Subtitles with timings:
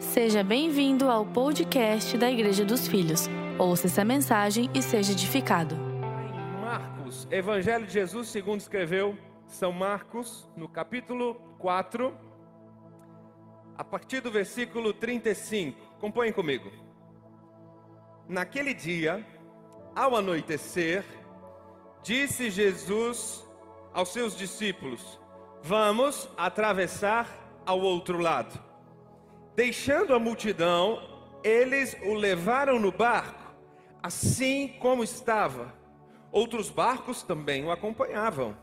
[0.00, 3.28] Seja bem-vindo ao podcast da Igreja dos Filhos.
[3.58, 5.76] Ouça essa mensagem e seja edificado.
[6.58, 9.16] Marcos, Evangelho de Jesus, segundo escreveu
[9.46, 12.16] São Marcos, no capítulo 4,
[13.76, 15.78] a partir do versículo 35.
[15.98, 16.72] Acompanhem comigo.
[18.26, 19.24] Naquele dia,
[19.94, 21.04] ao anoitecer,
[22.02, 23.46] disse Jesus
[23.92, 25.20] aos seus discípulos:
[25.62, 27.28] Vamos atravessar
[27.66, 28.69] ao outro lado.
[29.60, 31.02] Deixando a multidão,
[31.44, 33.52] eles o levaram no barco,
[34.02, 35.74] assim como estava.
[36.32, 38.56] Outros barcos também o acompanhavam.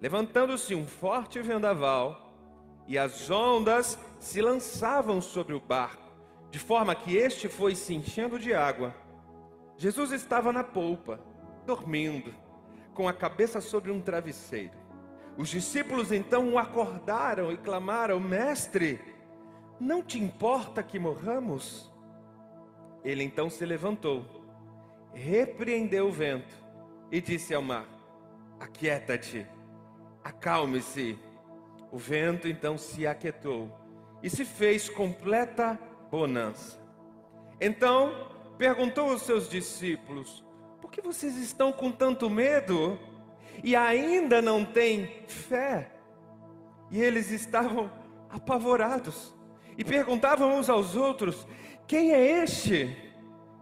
[0.00, 2.32] Levantando-se um forte vendaval,
[2.86, 6.14] e as ondas se lançavam sobre o barco,
[6.48, 8.94] de forma que este foi se enchendo de água.
[9.76, 11.18] Jesus estava na polpa,
[11.66, 12.32] dormindo,
[12.94, 14.78] com a cabeça sobre um travesseiro.
[15.36, 19.13] Os discípulos então o acordaram e clamaram: Mestre,
[19.80, 21.90] não te importa que morramos?
[23.04, 24.24] Ele então se levantou,
[25.12, 26.54] repreendeu o vento
[27.10, 27.86] e disse ao mar:
[28.58, 29.46] Aquieta-te,
[30.22, 31.18] acalme-se.
[31.92, 33.70] O vento então se aquietou
[34.20, 35.78] e se fez completa
[36.10, 36.82] bonança.
[37.60, 40.44] Então perguntou aos seus discípulos:
[40.80, 42.98] Por que vocês estão com tanto medo
[43.62, 45.90] e ainda não têm fé?
[46.90, 47.90] E eles estavam
[48.30, 49.34] apavorados
[49.76, 51.46] e perguntavam uns aos outros:
[51.86, 52.96] Quem é este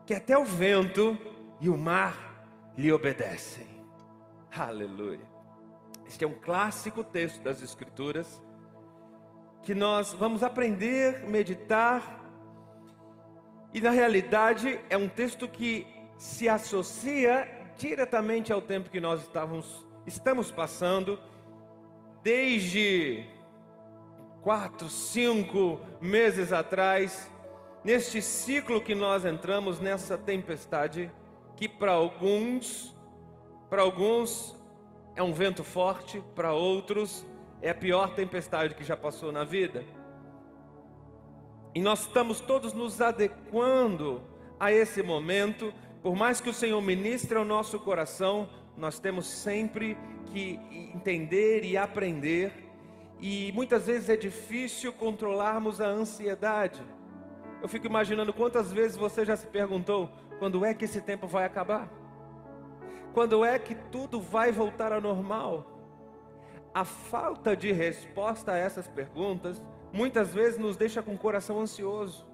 [0.07, 1.17] que até o vento
[1.61, 2.47] e o mar
[2.77, 3.67] lhe obedecem?
[4.55, 5.33] Aleluia.
[6.07, 8.43] Este é um clássico texto das Escrituras
[9.63, 12.21] que nós vamos aprender, meditar,
[13.73, 15.87] e na realidade é um texto que
[16.19, 21.19] se associa diretamente ao tempo que nós estávamos, estamos passando,
[22.23, 23.25] desde
[24.43, 27.31] quatro, cinco meses atrás,
[27.85, 31.11] neste ciclo que nós entramos nessa tempestade,
[31.57, 32.95] que para alguns,
[33.71, 34.61] para alguns
[35.15, 37.25] é um vento forte, para outros
[37.61, 39.85] é a pior tempestade que já passou na vida.
[41.73, 44.21] E nós estamos todos nos adequando
[44.59, 45.73] a esse momento,
[46.03, 49.97] por mais que o Senhor ministre ao nosso coração, nós temos sempre
[50.27, 50.59] que
[50.95, 52.72] entender e aprender
[53.23, 56.83] e muitas vezes é difícil controlarmos a ansiedade.
[57.63, 60.11] Eu fico imaginando quantas vezes você já se perguntou:
[60.41, 61.89] quando é que esse tempo vai acabar?
[63.15, 65.71] Quando é que tudo vai voltar ao normal?
[66.75, 69.63] A falta de resposta a essas perguntas
[69.93, 72.27] muitas vezes nos deixa com o coração ansioso.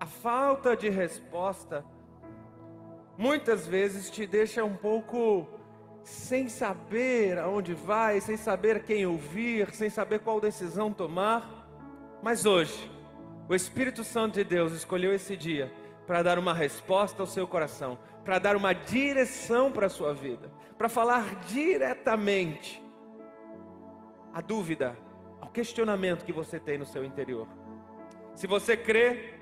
[0.00, 1.84] A falta de resposta
[3.18, 5.46] muitas vezes te deixa um pouco
[6.06, 11.68] sem saber aonde vai, sem saber quem ouvir, sem saber qual decisão tomar.
[12.22, 12.88] Mas hoje,
[13.48, 15.72] o Espírito Santo de Deus escolheu esse dia
[16.06, 20.48] para dar uma resposta ao seu coração, para dar uma direção para a sua vida,
[20.78, 22.80] para falar diretamente
[24.32, 24.96] a dúvida,
[25.40, 27.48] ao questionamento que você tem no seu interior.
[28.36, 29.34] Se você crê,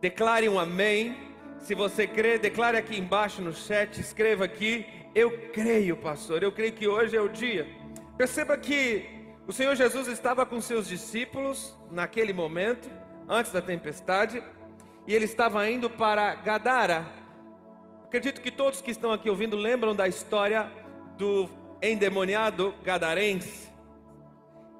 [0.00, 1.31] declare um amém.
[1.62, 4.84] Se você crê, declare aqui embaixo no chat, escreva aqui
[5.14, 7.68] eu creio, pastor, eu creio que hoje é o dia.
[8.16, 9.04] Perceba que
[9.46, 12.90] o Senhor Jesus estava com seus discípulos naquele momento,
[13.28, 14.42] antes da tempestade,
[15.06, 17.06] e ele estava indo para Gadara.
[18.06, 20.68] Acredito que todos que estão aqui ouvindo lembram da história
[21.16, 21.48] do
[21.80, 23.70] endemoniado gadarense.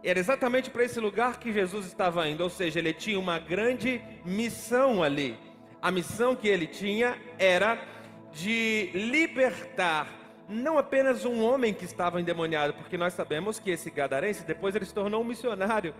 [0.02, 4.02] Era exatamente para esse lugar que Jesus estava indo, ou seja, ele tinha uma grande
[4.24, 5.51] missão ali.
[5.82, 7.76] A missão que ele tinha era
[8.30, 10.06] de libertar
[10.48, 14.84] não apenas um homem que estava endemoniado, porque nós sabemos que esse gadarense depois ele
[14.84, 15.92] se tornou um missionário.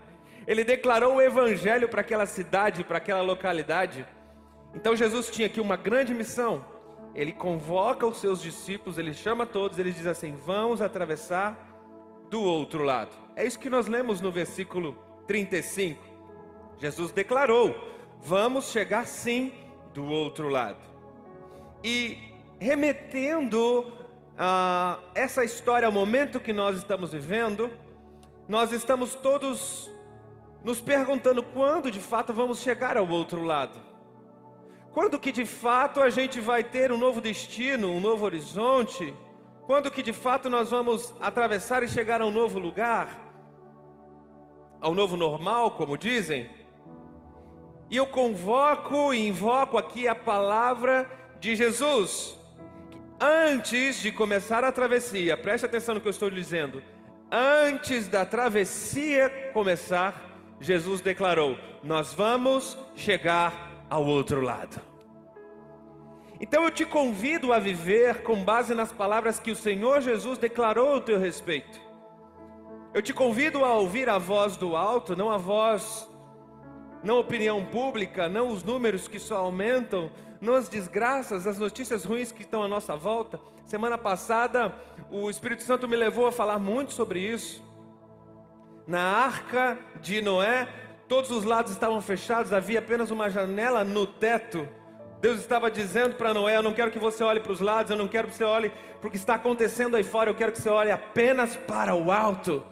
[0.47, 4.05] Ele declarou o evangelho para aquela cidade, para aquela localidade.
[4.73, 6.65] Então Jesus tinha aqui uma grande missão.
[7.13, 11.57] Ele convoca os seus discípulos, ele chama todos, ele diz assim: "Vamos atravessar
[12.29, 13.11] do outro lado".
[13.35, 16.01] É isso que nós lemos no versículo 35.
[16.77, 17.75] Jesus declarou:
[18.21, 19.51] "Vamos chegar sim
[19.93, 20.79] do outro lado".
[21.83, 22.17] E
[22.59, 23.91] remetendo
[24.37, 27.69] ah, essa história, o momento que nós estamos vivendo,
[28.47, 29.91] nós estamos todos
[30.63, 33.79] nos perguntando quando de fato vamos chegar ao outro lado.
[34.91, 39.13] Quando que de fato a gente vai ter um novo destino, um novo horizonte?
[39.65, 43.19] Quando que de fato nós vamos atravessar e chegar a um novo lugar?
[44.79, 46.49] Ao novo normal, como dizem?
[47.93, 51.07] E eu convoco e invoco aqui a palavra
[51.39, 52.35] de Jesus
[53.21, 56.81] antes de começar a travessia, preste atenção no que eu estou dizendo.
[57.31, 60.19] Antes da travessia começar,
[60.59, 64.81] Jesus declarou: Nós vamos chegar ao outro lado.
[66.41, 70.95] Então eu te convido a viver com base nas palavras que o Senhor Jesus declarou
[70.95, 71.79] ao teu respeito.
[72.91, 76.11] Eu te convido a ouvir a voz do alto, não a voz,
[77.03, 80.09] não a opinião pública, não os números que só aumentam,
[80.39, 83.39] não as desgraças, as notícias ruins que estão à nossa volta.
[83.65, 84.73] Semana passada,
[85.11, 87.63] o Espírito Santo me levou a falar muito sobre isso.
[88.87, 90.67] Na arca de Noé,
[91.07, 94.67] todos os lados estavam fechados, havia apenas uma janela no teto.
[95.21, 97.97] Deus estava dizendo para Noé: Eu não quero que você olhe para os lados, eu
[97.97, 100.61] não quero que você olhe para o que está acontecendo aí fora, eu quero que
[100.61, 102.63] você olhe apenas para o alto.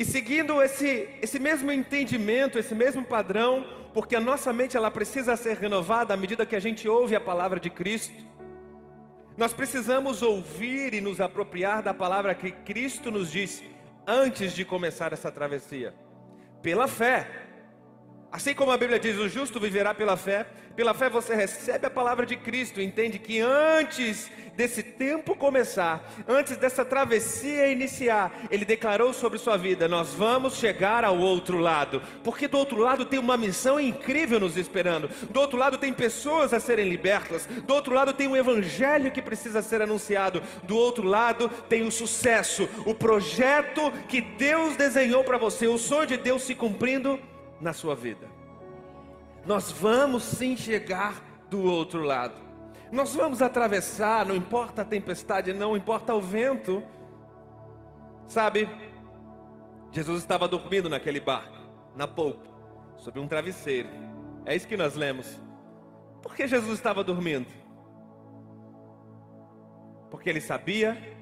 [0.00, 5.36] E seguindo esse, esse mesmo entendimento, esse mesmo padrão, porque a nossa mente ela precisa
[5.36, 8.14] ser renovada à medida que a gente ouve a palavra de Cristo.
[9.36, 13.70] Nós precisamos ouvir e nos apropriar da palavra que Cristo nos disse
[14.06, 15.94] antes de começar essa travessia.
[16.62, 17.49] Pela fé,
[18.32, 20.46] Assim como a Bíblia diz, o justo viverá pela fé,
[20.76, 26.56] pela fé você recebe a palavra de Cristo, entende que antes desse tempo começar, antes
[26.56, 32.46] dessa travessia iniciar, ele declarou sobre sua vida: nós vamos chegar ao outro lado, porque
[32.46, 36.60] do outro lado tem uma missão incrível nos esperando, do outro lado tem pessoas a
[36.60, 41.48] serem libertas, do outro lado tem um evangelho que precisa ser anunciado, do outro lado
[41.68, 46.54] tem o sucesso, o projeto que Deus desenhou para você, o sonho de Deus se
[46.54, 47.18] cumprindo
[47.60, 48.28] na sua vida.
[49.44, 52.34] Nós vamos sim chegar do outro lado.
[52.92, 56.82] Nós vamos atravessar, não importa a tempestade, não importa o vento.
[58.26, 58.68] Sabe,
[59.92, 61.58] Jesus estava dormindo naquele barco,
[61.96, 62.48] na polpa,
[62.96, 63.88] sobre um travesseiro.
[64.44, 65.40] É isso que nós lemos.
[66.22, 67.48] Por que Jesus estava dormindo?
[70.10, 71.16] Porque ele sabia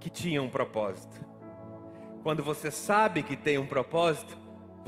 [0.00, 1.24] que tinha um propósito.
[2.22, 4.36] Quando você sabe que tem um propósito,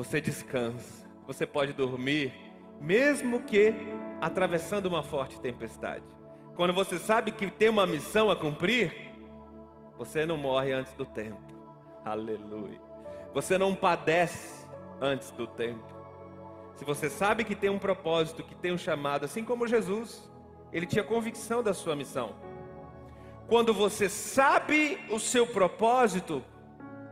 [0.02, 2.32] você descansa, você pode dormir,
[2.80, 3.74] mesmo que
[4.18, 6.06] atravessando uma forte tempestade.
[6.56, 9.12] Quando você sabe que tem uma missão a cumprir,
[9.98, 11.42] você não morre antes do tempo.
[12.02, 12.80] Aleluia.
[13.34, 14.66] Você não padece
[15.02, 15.84] antes do tempo.
[16.76, 20.30] Se você sabe que tem um propósito, que tem um chamado, assim como Jesus,
[20.72, 22.36] ele tinha convicção da sua missão.
[23.46, 26.42] Quando você sabe o seu propósito,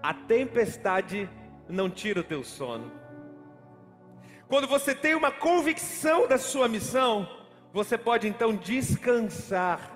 [0.02, 1.28] a tempestade
[1.68, 2.90] não tira o teu sono.
[4.48, 7.28] Quando você tem uma convicção da sua missão,
[7.72, 9.94] você pode então descansar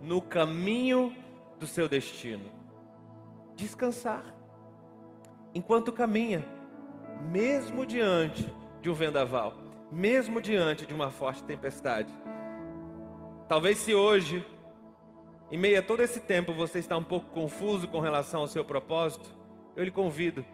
[0.00, 1.14] no caminho
[1.58, 2.44] do seu destino.
[3.56, 4.24] Descansar.
[5.52, 6.44] Enquanto caminha,
[7.30, 8.48] mesmo diante
[8.80, 9.54] de um vendaval,
[9.90, 12.12] mesmo diante de uma forte tempestade.
[13.48, 14.46] Talvez se hoje,
[15.50, 18.64] em meio a todo esse tempo, você está um pouco confuso com relação ao seu
[18.64, 19.28] propósito,
[19.74, 20.44] eu lhe convido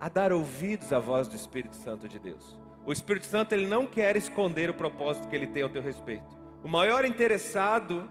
[0.00, 2.58] a dar ouvidos à voz do Espírito Santo de Deus.
[2.84, 6.36] O Espírito Santo ele não quer esconder o propósito que ele tem ao teu respeito.
[6.62, 8.08] O maior interessado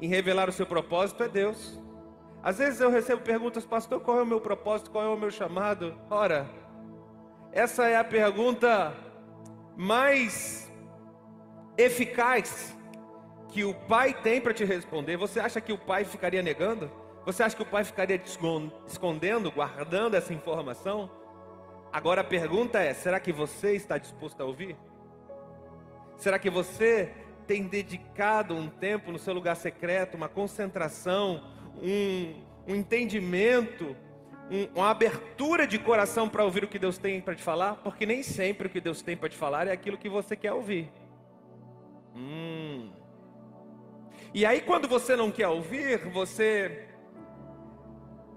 [0.00, 1.80] em revelar o seu propósito é Deus.
[2.42, 5.30] Às vezes eu recebo perguntas, pastor, qual é o meu propósito, qual é o meu
[5.30, 5.98] chamado?
[6.10, 6.48] Ora,
[7.52, 8.94] essa é a pergunta
[9.76, 10.70] mais
[11.76, 12.76] eficaz
[13.48, 15.16] que o pai tem para te responder.
[15.16, 16.90] Você acha que o pai ficaria negando?
[17.24, 18.20] Você acha que o pai ficaria
[18.86, 21.10] escondendo, guardando essa informação?
[21.94, 24.76] Agora a pergunta é: será que você está disposto a ouvir?
[26.16, 27.12] Será que você
[27.46, 31.40] tem dedicado um tempo no seu lugar secreto, uma concentração,
[31.80, 32.34] um,
[32.66, 33.94] um entendimento,
[34.50, 37.76] um, uma abertura de coração para ouvir o que Deus tem para te falar?
[37.76, 40.52] Porque nem sempre o que Deus tem para te falar é aquilo que você quer
[40.52, 40.90] ouvir.
[42.16, 42.90] Hum.
[44.34, 46.88] E aí, quando você não quer ouvir, você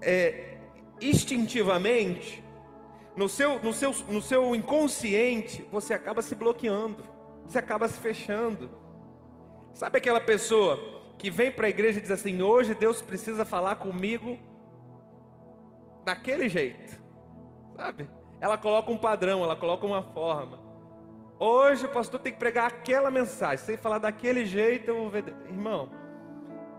[0.00, 0.58] é,
[1.00, 2.46] instintivamente
[3.18, 7.02] no seu, no, seu, no seu inconsciente, você acaba se bloqueando,
[7.44, 8.70] você acaba se fechando.
[9.74, 10.78] Sabe aquela pessoa
[11.18, 14.38] que vem para a igreja e diz assim: hoje Deus precisa falar comigo
[16.04, 16.96] daquele jeito,
[17.76, 18.08] sabe?
[18.40, 20.60] Ela coloca um padrão, ela coloca uma forma.
[21.40, 25.24] Hoje o pastor tem que pregar aquela mensagem, sem falar daquele jeito, eu vou ver.
[25.48, 25.90] Irmão,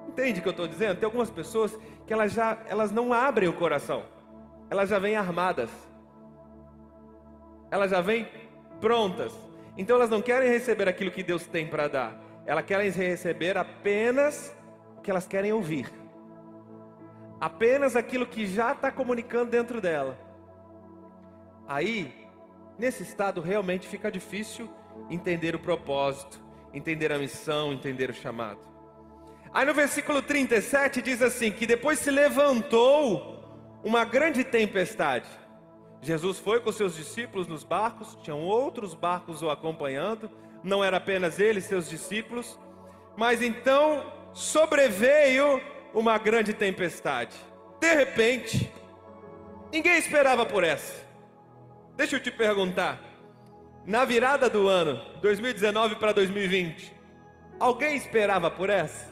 [0.08, 1.00] entende o que eu estou dizendo?
[1.00, 1.78] Tem algumas pessoas
[2.08, 4.06] que elas já elas não abrem o coração,
[4.70, 5.89] elas já vêm armadas
[7.72, 8.28] elas já vêm
[8.80, 9.34] prontas.
[9.78, 12.20] Então elas não querem receber aquilo que Deus tem para dar.
[12.46, 14.56] Elas querem receber apenas
[14.98, 15.92] o que elas querem ouvir.
[17.40, 20.18] Apenas aquilo que já está comunicando dentro dela.
[21.68, 22.14] Aí,
[22.78, 24.70] nesse estado, realmente fica difícil
[25.10, 26.42] entender o propósito,
[26.74, 28.60] entender a missão, entender o chamado.
[29.54, 35.28] Aí no versículo 37 diz assim: que depois se levantou uma grande tempestade.
[36.02, 40.30] Jesus foi com seus discípulos nos barcos, tinham outros barcos o acompanhando,
[40.64, 42.58] não era apenas ele e seus discípulos,
[43.18, 45.62] mas então sobreveio
[45.94, 47.36] uma grande tempestade.
[47.80, 48.72] De repente,
[49.72, 51.08] ninguém esperava por essa.
[51.96, 53.02] Deixa eu te perguntar,
[53.86, 56.96] na virada do ano 2019 para 2020,
[57.60, 59.10] alguém esperava por essa?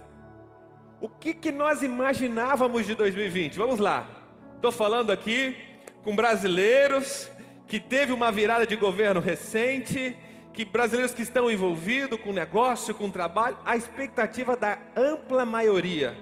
[1.01, 3.57] O que, que nós imaginávamos de 2020?
[3.57, 4.07] Vamos lá.
[4.55, 5.66] Estou falando aqui
[6.07, 7.29] com brasileiros
[7.67, 10.15] que teve uma virada de governo recente,
[10.53, 16.15] que brasileiros que estão envolvidos com negócio, com trabalho, a expectativa da ampla maioria.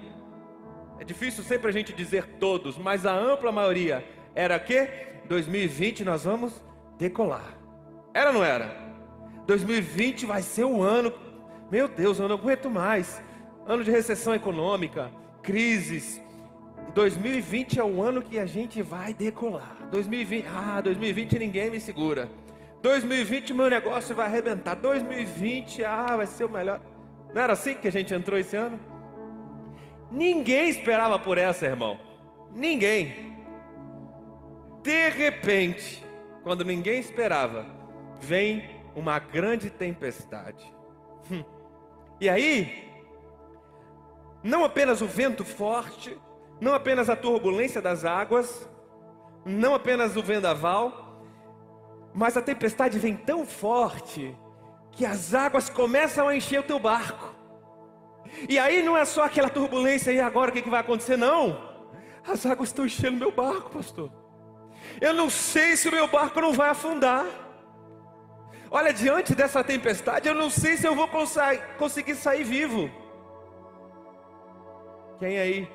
[0.98, 4.88] É difícil sempre a gente dizer todos, mas a ampla maioria era que
[5.28, 6.60] 2020 nós vamos
[6.98, 7.56] decolar.
[8.12, 8.76] Era ou não era?
[9.46, 11.12] 2020 vai ser o ano.
[11.70, 13.22] Meu Deus, eu não aguento mais.
[13.64, 15.12] Ano de recessão econômica,
[15.44, 16.20] crises,
[16.92, 19.75] 2020 é o ano que a gente vai decolar.
[19.90, 22.28] 2020, ah, 2020 ninguém me segura.
[22.82, 24.74] 2020 meu negócio vai arrebentar.
[24.74, 26.80] 2020, ah, vai ser o melhor.
[27.34, 28.78] Não era assim que a gente entrou esse ano?
[30.10, 31.98] Ninguém esperava por essa, irmão.
[32.54, 33.36] Ninguém.
[34.82, 36.04] De repente,
[36.42, 37.66] quando ninguém esperava,
[38.20, 40.64] vem uma grande tempestade.
[41.30, 41.44] Hum.
[42.20, 42.84] E aí,
[44.42, 46.16] não apenas o vento forte,
[46.60, 48.70] não apenas a turbulência das águas,
[49.46, 51.22] não apenas o vendaval,
[52.12, 54.36] mas a tempestade vem tão forte
[54.90, 57.32] que as águas começam a encher o teu barco.
[58.48, 61.16] E aí não é só aquela turbulência e agora o que, que vai acontecer?
[61.16, 61.76] Não.
[62.26, 64.10] As águas estão enchendo meu barco, pastor.
[65.00, 67.24] Eu não sei se o meu barco não vai afundar.
[68.68, 71.08] Olha, diante dessa tempestade, eu não sei se eu vou
[71.78, 72.90] conseguir sair vivo.
[75.20, 75.70] Quem aí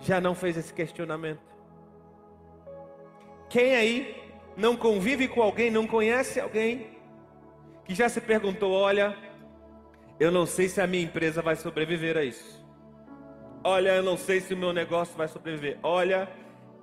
[0.00, 1.49] já não fez esse questionamento?
[3.50, 4.16] Quem aí
[4.56, 6.86] não convive com alguém, não conhece alguém
[7.84, 9.16] que já se perguntou: olha,
[10.20, 12.64] eu não sei se a minha empresa vai sobreviver a isso.
[13.64, 15.78] Olha, eu não sei se o meu negócio vai sobreviver.
[15.82, 16.30] Olha,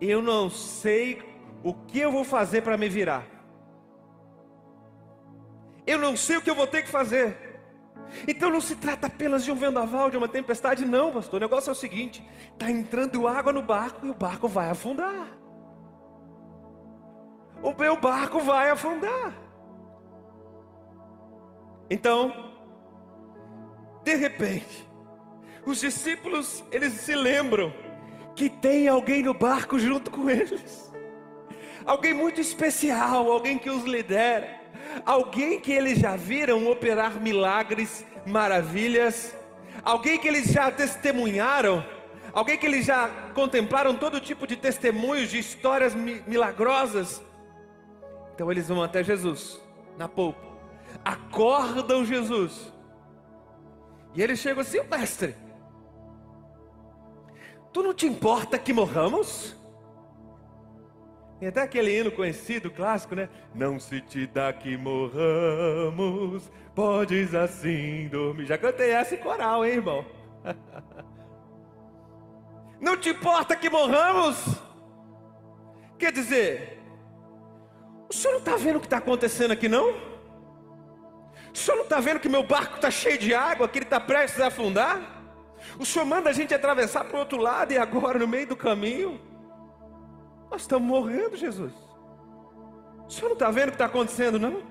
[0.01, 1.21] eu não sei
[1.63, 3.25] o que eu vou fazer para me virar.
[5.87, 7.37] Eu não sei o que eu vou ter que fazer.
[8.27, 11.37] Então não se trata apenas de um vendaval, de uma tempestade, não, pastor.
[11.37, 12.21] O negócio é o seguinte:
[12.51, 15.37] está entrando água no barco e o barco vai afundar.
[17.61, 19.33] O meu barco vai afundar.
[21.89, 22.53] Então,
[24.03, 24.87] de repente,
[25.65, 27.73] os discípulos, eles se lembram
[28.35, 30.91] que tem alguém no barco junto com eles.
[31.85, 34.57] Alguém muito especial, alguém que os lidera
[35.05, 39.35] alguém que eles já viram operar milagres, maravilhas,
[39.83, 41.85] alguém que eles já testemunharam,
[42.33, 47.21] alguém que eles já contemplaram todo tipo de testemunhos, de histórias milagrosas.
[48.37, 49.59] Então eles vão até Jesus,
[49.97, 50.39] na polpa,
[51.03, 52.71] acordam Jesus,
[54.13, 55.35] e eles chegam assim: Mestre,
[57.73, 59.57] tu não te importa que morramos?
[61.39, 63.27] Tem até aquele hino conhecido, clássico, né?
[63.55, 68.45] Não se te dá que morramos, podes assim dormir.
[68.45, 70.05] Já cantei essa em coral, hein, irmão?
[72.79, 74.61] Não te importa que morramos?
[75.97, 76.76] Quer dizer,
[78.09, 79.89] o senhor não está vendo o que está acontecendo aqui, não?
[81.53, 83.99] O senhor não está vendo que meu barco está cheio de água, que ele está
[83.99, 85.17] prestes a afundar?
[85.79, 88.55] O senhor manda a gente atravessar para o outro lado e agora, no meio do
[88.55, 89.19] caminho,
[90.49, 91.73] nós estamos morrendo, Jesus.
[93.07, 94.61] O senhor não está vendo o que está acontecendo, não?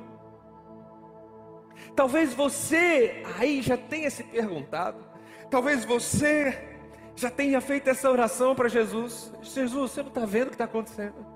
[1.95, 5.05] Talvez você aí já tenha se perguntado.
[5.51, 6.77] Talvez você
[7.15, 9.33] já tenha feito essa oração para Jesus.
[9.43, 11.36] Jesus, você não está vendo o que está acontecendo?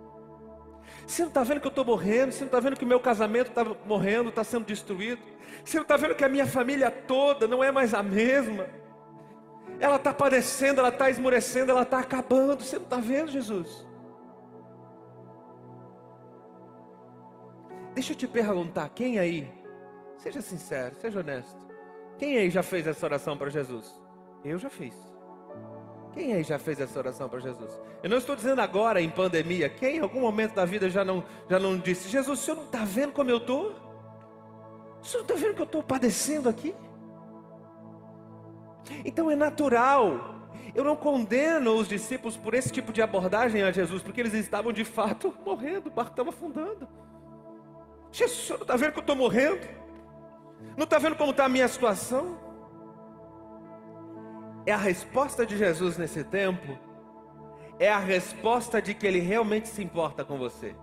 [1.11, 2.31] Você não está vendo que eu estou morrendo?
[2.31, 5.21] Você não está vendo que o meu casamento está morrendo, está sendo destruído?
[5.64, 8.69] Você não está vendo que a minha família toda não é mais a mesma?
[9.81, 12.64] Ela está padecendo, ela está esmorecendo, ela está acabando.
[12.64, 13.85] Você não está vendo, Jesus?
[17.93, 19.52] Deixa eu te perguntar, quem aí,
[20.17, 21.59] seja sincero, seja honesto,
[22.19, 24.00] quem aí já fez essa oração para Jesus?
[24.45, 25.10] Eu já fiz.
[26.12, 27.71] Quem aí já fez essa oração para Jesus?
[28.02, 29.69] Eu não estou dizendo agora em pandemia.
[29.69, 32.64] Quem em algum momento da vida já não, já não disse: Jesus, o senhor não
[32.64, 33.75] está vendo como eu estou?
[35.00, 36.75] O senhor não está vendo que eu estou padecendo aqui?
[39.05, 40.37] Então é natural.
[40.75, 44.73] Eu não condeno os discípulos por esse tipo de abordagem a Jesus, porque eles estavam
[44.73, 46.88] de fato morrendo, o barco estava afundando.
[48.12, 49.67] Jesus, o senhor não está vendo que eu estou morrendo?
[50.76, 52.50] Não está vendo como está a minha situação?
[54.67, 56.79] É a resposta de Jesus nesse tempo,
[57.79, 60.75] é a resposta de que ele realmente se importa com você.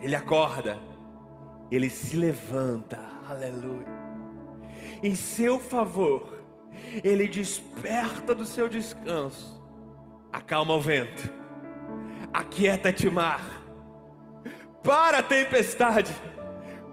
[0.00, 0.78] Ele acorda,
[1.70, 2.98] ele se levanta,
[3.28, 3.88] aleluia.
[5.02, 6.40] Em seu favor,
[7.02, 9.60] ele desperta do seu descanso,
[10.32, 11.32] acalma o vento,
[12.32, 13.62] aquieta-te mar,
[14.82, 16.14] para a tempestade.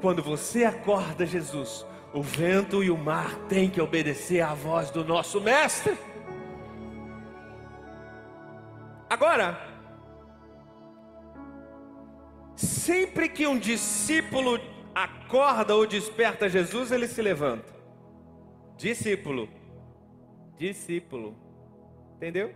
[0.02, 5.04] Quando você acorda, Jesus, o vento e o mar têm que obedecer à voz do
[5.04, 5.98] nosso Mestre.
[9.10, 9.60] Agora,
[12.56, 14.60] sempre que um discípulo
[14.94, 17.76] acorda ou desperta Jesus, ele se levanta.
[18.78, 19.50] Discípulo,
[20.58, 21.36] discípulo,
[22.16, 22.54] entendeu?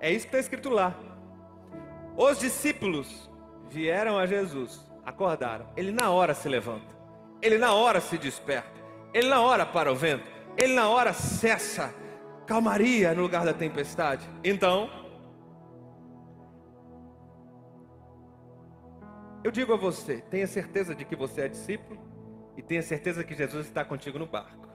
[0.00, 0.96] É isso que está escrito lá.
[2.16, 3.30] Os discípulos
[3.70, 5.66] vieram a Jesus, acordaram.
[5.76, 6.96] Ele na hora se levanta,
[7.40, 8.80] ele na hora se desperta,
[9.12, 10.24] ele na hora para o vento,
[10.56, 11.94] ele na hora cessa
[12.46, 14.28] calmaria no lugar da tempestade.
[14.44, 14.90] Então,
[19.42, 22.00] eu digo a você: tenha certeza de que você é discípulo
[22.56, 24.68] e tenha certeza que Jesus está contigo no barco.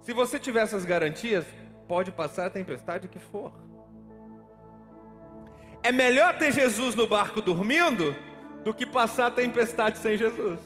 [0.00, 1.46] Se você tiver essas garantias,
[1.88, 3.52] pode passar a tempestade que for.
[5.84, 8.16] É melhor ter Jesus no barco dormindo
[8.64, 10.58] do que passar a tempestade sem Jesus.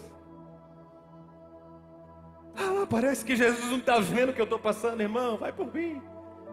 [2.56, 5.37] Ah, parece que Jesus não está vendo o que eu estou passando, irmão.
[5.37, 6.00] Vai por mim.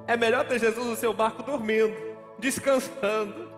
[0.07, 1.95] É melhor ter Jesus no seu barco dormindo,
[2.39, 3.51] descansando,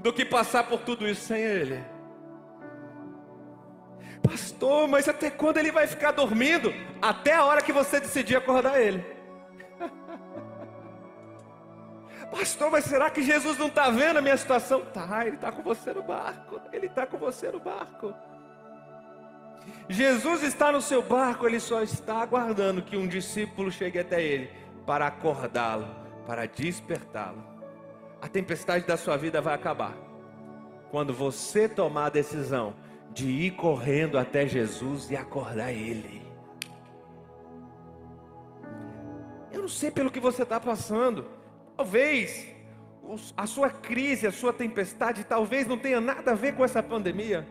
[0.00, 1.82] do que passar por tudo isso sem Ele.
[4.22, 6.72] Pastor, mas até quando ele vai ficar dormindo?
[7.00, 9.04] Até a hora que você decidir acordar ele.
[12.32, 14.80] Pastor, mas será que Jesus não está vendo a minha situação?
[14.86, 16.58] Tá, ele está com você no barco.
[16.72, 18.14] Ele está com você no barco.
[19.86, 24.50] Jesus está no seu barco, ele só está aguardando que um discípulo chegue até ele
[24.86, 25.86] para acordá-lo,
[26.26, 27.44] para despertá-lo.
[28.20, 29.94] A tempestade da sua vida vai acabar
[30.90, 32.74] quando você tomar a decisão
[33.12, 36.22] de ir correndo até Jesus e acordar ele.
[39.52, 41.41] Eu não sei pelo que você está passando.
[41.82, 42.46] Talvez
[43.36, 47.44] a sua crise, a sua tempestade, talvez não tenha nada a ver com essa pandemia.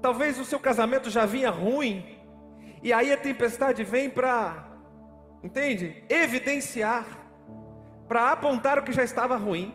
[0.00, 2.18] Talvez o seu casamento já vinha ruim.
[2.82, 4.70] E aí a tempestade vem para,
[5.42, 6.02] entende?
[6.08, 7.04] Evidenciar,
[8.08, 9.74] para apontar o que já estava ruim.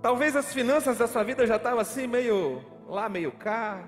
[0.00, 3.82] Talvez as finanças da sua vida já estavam assim, meio lá, meio cá.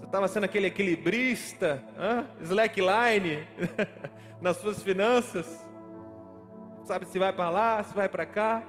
[0.00, 2.26] Você estava sendo aquele equilibrista, hein?
[2.40, 3.46] slackline
[4.42, 5.69] nas suas finanças.
[6.84, 8.62] Sabe se vai para lá, se vai para cá.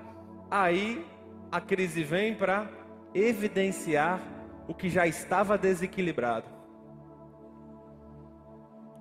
[0.49, 1.05] Aí
[1.51, 2.69] a crise vem para
[3.13, 4.19] evidenciar
[4.67, 6.47] o que já estava desequilibrado.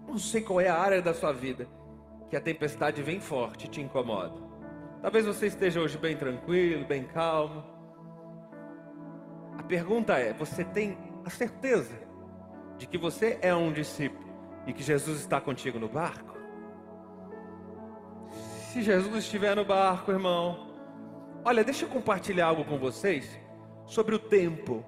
[0.07, 1.69] Não sei qual é a área da sua vida
[2.29, 4.35] que a tempestade vem forte e te incomoda.
[5.03, 7.65] Talvez você esteja hoje bem tranquilo, bem calmo.
[9.59, 11.95] A pergunta é: você tem a certeza
[12.79, 14.29] de que você é um discípulo
[14.67, 16.30] e que Jesus está contigo no barco?
[18.71, 20.69] Se Jesus estiver no barco, irmão,
[21.45, 23.29] olha, deixa eu compartilhar algo com vocês
[23.85, 24.85] sobre o tempo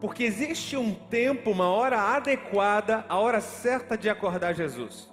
[0.00, 5.12] porque existe um tempo, uma hora adequada, a hora certa de acordar Jesus.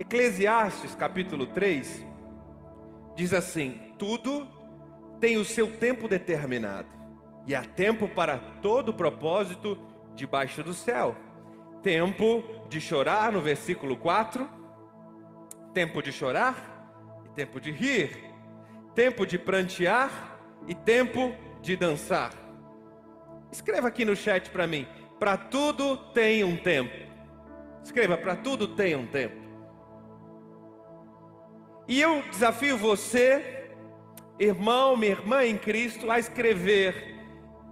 [0.00, 2.02] Eclesiastes capítulo 3
[3.14, 4.48] diz assim: Tudo
[5.20, 6.88] tem o seu tempo determinado,
[7.46, 9.78] e há tempo para todo propósito
[10.14, 11.14] debaixo do céu.
[11.82, 14.48] Tempo de chorar, no versículo 4,
[15.74, 16.75] tempo de chorar
[17.36, 18.10] tempo de rir,
[18.94, 22.46] tempo de prantear e tempo de dançar
[23.56, 24.86] Escreva aqui no chat para mim.
[25.18, 26.94] Para tudo tem um tempo.
[27.82, 29.36] Escreva, para tudo tem um tempo.
[31.88, 33.70] E eu desafio você,
[34.38, 37.14] irmão, minha irmã em Cristo, a escrever,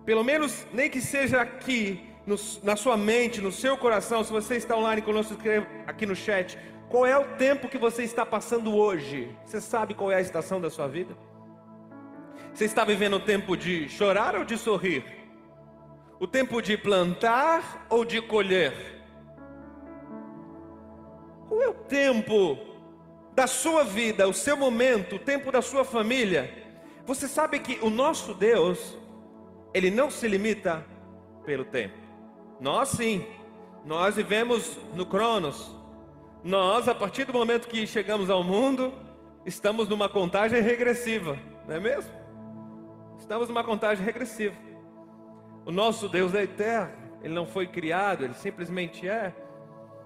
[0.07, 4.57] pelo menos nem que seja aqui, no, na sua mente, no seu coração, se você
[4.57, 6.57] está online conosco, escreva aqui no chat.
[6.89, 9.37] Qual é o tempo que você está passando hoje?
[9.45, 11.17] Você sabe qual é a estação da sua vida?
[12.53, 15.05] Você está vivendo o tempo de chorar ou de sorrir?
[16.21, 18.73] O tempo de plantar ou de colher?
[21.49, 22.59] Qual é o tempo
[23.35, 26.63] da sua vida, o seu momento, o tempo da sua família?
[27.07, 28.97] Você sabe que o nosso Deus,
[29.75, 30.87] ele não se limita
[31.45, 31.99] pelo tempo.
[32.61, 33.27] Nós sim,
[33.85, 35.84] nós vivemos no Cronos.
[36.45, 38.93] Nós, a partir do momento que chegamos ao mundo,
[39.47, 42.13] estamos numa contagem regressiva, não é mesmo?
[43.19, 44.55] Estamos numa contagem regressiva.
[45.65, 49.35] O nosso Deus é eterno, ele não foi criado, ele simplesmente é.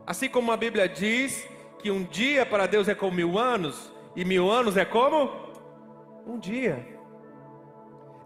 [0.07, 1.45] Assim como a Bíblia diz
[1.81, 5.29] que um dia para Deus é como mil anos, e mil anos é como
[6.25, 6.87] um dia.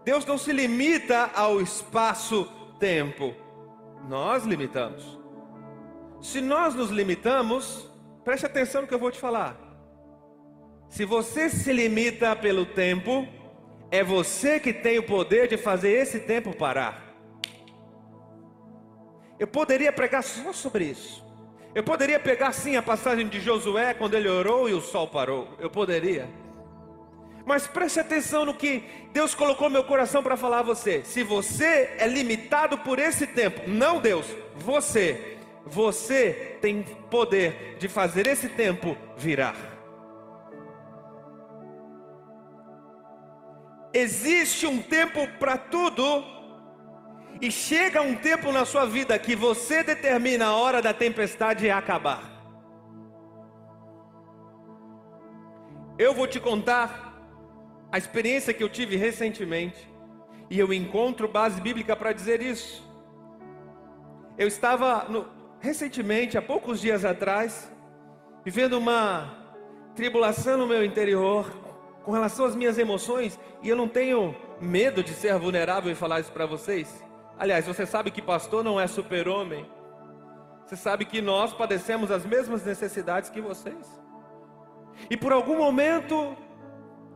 [0.05, 3.33] Deus não se limita ao espaço-tempo,
[4.07, 5.19] nós limitamos.
[6.21, 7.91] Se nós nos limitamos,
[8.23, 9.57] preste atenção no que eu vou te falar.
[10.89, 13.27] Se você se limita pelo tempo,
[13.89, 17.03] é você que tem o poder de fazer esse tempo parar.
[19.39, 21.23] Eu poderia pregar só sobre isso.
[21.75, 25.49] Eu poderia pegar sim a passagem de Josué quando ele orou e o sol parou.
[25.59, 26.29] Eu poderia.
[27.45, 31.03] Mas preste atenção no que Deus colocou no meu coração para falar a você.
[31.03, 35.32] Se você é limitado por esse tempo, não Deus, você,
[35.65, 39.55] você tem poder de fazer esse tempo virar.
[43.93, 46.23] Existe um tempo para tudo
[47.39, 52.31] e chega um tempo na sua vida que você determina a hora da tempestade acabar.
[55.97, 57.13] Eu vou te contar
[57.91, 59.87] a experiência que eu tive recentemente,
[60.49, 62.83] e eu encontro base bíblica para dizer isso.
[64.37, 65.27] Eu estava no,
[65.63, 67.71] recentemente, há poucos dias atrás,
[68.43, 69.33] vivendo uma
[69.95, 71.49] tribulação no meu interior
[72.03, 76.19] com relação às minhas emoções, e eu não tenho medo de ser vulnerável e falar
[76.19, 77.01] isso para vocês.
[77.39, 79.65] Aliás, você sabe que pastor não é super-homem.
[80.65, 83.87] Você sabe que nós padecemos as mesmas necessidades que vocês.
[85.09, 86.35] E por algum momento,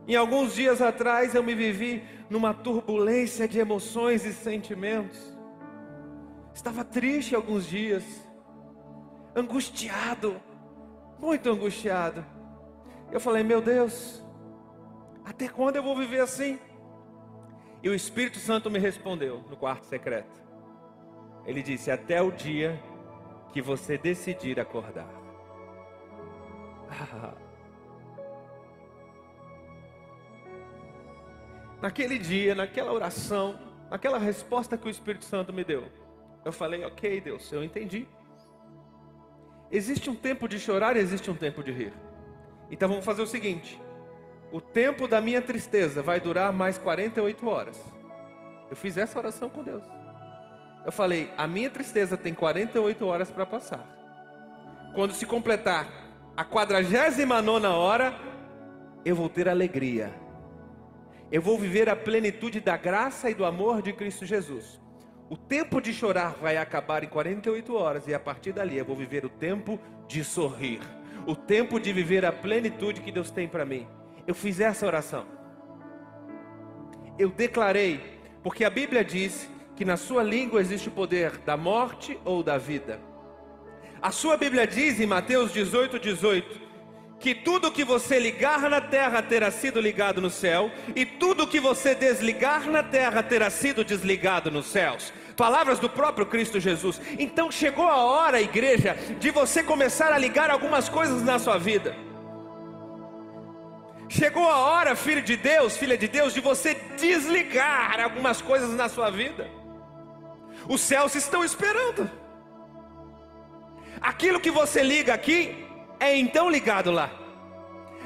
[0.06, 5.36] em alguns dias atrás, eu me vivi numa turbulência de emoções e sentimentos.
[6.54, 8.02] Estava triste alguns dias,
[9.38, 10.40] angustiado,
[11.18, 12.24] muito angustiado.
[13.10, 14.22] Eu falei, meu Deus,
[15.24, 16.58] até quando eu vou viver assim?
[17.82, 20.42] E o Espírito Santo me respondeu no quarto secreto.
[21.46, 22.78] Ele disse: Até o dia
[23.52, 25.08] que você decidir acordar.
[31.80, 33.56] Naquele dia, naquela oração,
[33.88, 35.84] naquela resposta que o Espírito Santo me deu,
[36.44, 38.08] eu falei: Ok, Deus, eu entendi.
[39.70, 41.92] Existe um tempo de chorar e existe um tempo de rir.
[42.70, 43.80] Então vamos fazer o seguinte:
[44.50, 47.78] o tempo da minha tristeza vai durar mais 48 horas.
[48.70, 49.82] Eu fiz essa oração com Deus.
[50.84, 53.86] Eu falei: a minha tristeza tem 48 horas para passar.
[54.94, 55.86] Quando se completar
[56.36, 58.14] a 49 hora,
[59.04, 60.12] eu vou ter alegria.
[61.30, 64.80] Eu vou viver a plenitude da graça e do amor de Cristo Jesus.
[65.28, 68.96] O tempo de chorar vai acabar em 48 horas, e a partir dali eu vou
[68.96, 70.80] viver o tempo de sorrir.
[71.26, 73.86] O tempo de viver a plenitude que Deus tem para mim
[74.28, 75.24] eu fiz essa oração.
[77.18, 77.98] Eu declarei,
[78.42, 82.58] porque a Bíblia diz que na sua língua existe o poder da morte ou da
[82.58, 83.00] vida.
[84.02, 86.67] A sua Bíblia diz em Mateus 18, 18,
[87.20, 91.58] que tudo que você ligar na terra terá sido ligado no céu, e tudo que
[91.58, 95.12] você desligar na terra terá sido desligado nos céus.
[95.36, 97.00] Palavras do próprio Cristo Jesus.
[97.18, 101.94] Então chegou a hora, igreja, de você começar a ligar algumas coisas na sua vida.
[104.08, 108.88] Chegou a hora, filho de Deus, filha de Deus, de você desligar algumas coisas na
[108.88, 109.48] sua vida.
[110.68, 112.10] Os céus estão esperando.
[114.00, 115.67] Aquilo que você liga aqui
[116.00, 117.10] é então ligado lá.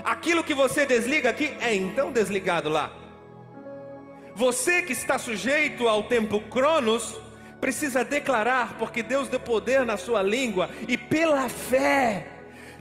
[0.05, 2.91] Aquilo que você desliga aqui é então desligado lá.
[4.35, 7.21] Você que está sujeito ao tempo Cronos,
[7.61, 12.27] precisa declarar, porque Deus deu poder na sua língua e pela fé.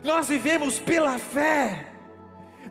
[0.03, 1.87] Nós vivemos pela fé.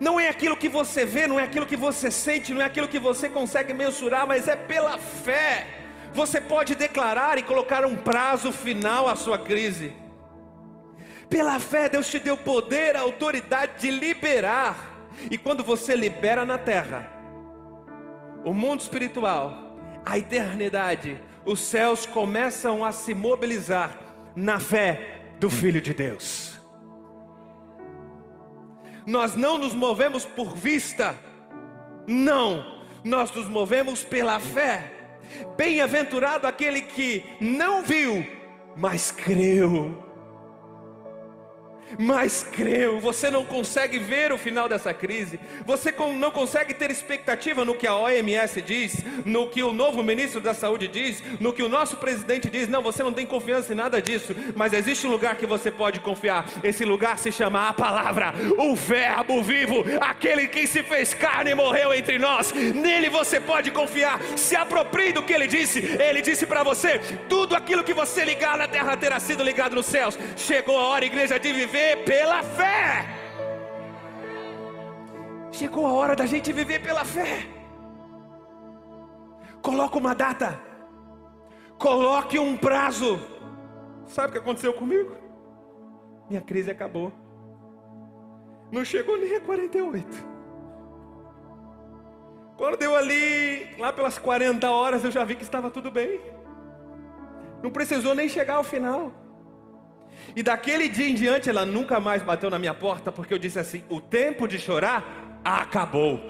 [0.00, 2.88] Não é aquilo que você vê, não é aquilo que você sente, não é aquilo
[2.88, 5.66] que você consegue mensurar, mas é pela fé.
[6.14, 9.92] Você pode declarar e colocar um prazo final à sua crise.
[11.30, 15.06] Pela fé, Deus te deu poder, a autoridade de liberar.
[15.30, 17.08] E quando você libera na terra,
[18.44, 23.96] o mundo espiritual, a eternidade, os céus começam a se mobilizar
[24.34, 26.60] na fé do Filho de Deus.
[29.06, 31.14] Nós não nos movemos por vista,
[32.08, 34.92] não, nós nos movemos pela fé.
[35.56, 38.26] Bem-aventurado aquele que não viu,
[38.76, 40.09] mas creu
[41.98, 43.00] mas creu.
[43.00, 47.86] Você não consegue ver o final dessa crise, você não consegue ter expectativa no que
[47.86, 51.96] a OMS diz, no que o novo ministro da Saúde diz, no que o nosso
[51.96, 52.68] presidente diz.
[52.68, 56.00] Não, você não tem confiança em nada disso, mas existe um lugar que você pode
[56.00, 56.46] confiar.
[56.62, 61.54] Esse lugar se chama a palavra, o Verbo vivo, aquele que se fez carne e
[61.54, 62.52] morreu entre nós.
[62.52, 64.20] Nele você pode confiar.
[64.36, 65.78] Se aproprie do que ele disse.
[65.78, 69.86] Ele disse para você: tudo aquilo que você ligar na terra terá sido ligado nos
[69.86, 70.18] céus.
[70.36, 73.06] Chegou a hora, igreja, de viver viver pela fé.
[75.50, 77.46] Chegou a hora da gente viver pela fé.
[79.62, 80.60] Coloca uma data.
[81.78, 83.18] Coloque um prazo.
[84.06, 85.16] Sabe o que aconteceu comigo?
[86.28, 87.12] Minha crise acabou.
[88.70, 90.30] Não chegou nem a 48.
[92.56, 96.20] Quando deu ali, lá pelas 40 horas, eu já vi que estava tudo bem.
[97.62, 99.12] Não precisou nem chegar ao final.
[100.34, 103.58] E daquele dia em diante, ela nunca mais bateu na minha porta, porque eu disse
[103.58, 106.20] assim: o tempo de chorar acabou.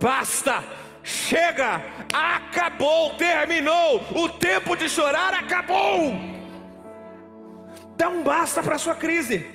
[0.00, 0.64] Basta!
[1.02, 1.82] Chega!
[2.12, 3.14] Acabou!
[3.14, 4.02] Terminou!
[4.14, 6.14] O tempo de chorar acabou!
[7.96, 9.46] Dá um basta para a sua crise.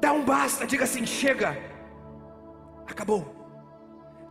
[0.00, 1.56] Dá um basta, diga assim: chega!
[2.86, 3.36] Acabou.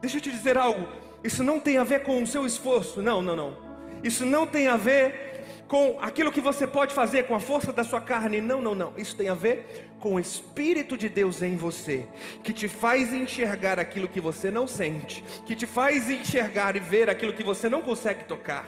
[0.02, 0.88] Deixa eu te dizer algo.
[1.24, 3.02] Isso não tem a ver com o seu esforço.
[3.02, 3.58] Não, não, não.
[4.04, 5.29] Isso não tem a ver
[5.70, 8.42] com aquilo que você pode fazer com a força da sua carne.
[8.42, 8.92] Não, não, não.
[8.98, 12.08] Isso tem a ver com o Espírito de Deus em você,
[12.44, 17.10] que te faz enxergar aquilo que você não sente, que te faz enxergar e ver
[17.10, 18.66] aquilo que você não consegue tocar